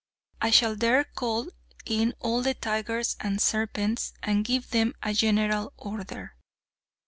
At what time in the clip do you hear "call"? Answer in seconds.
1.03-1.49